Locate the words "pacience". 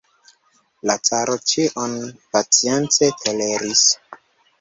2.37-3.11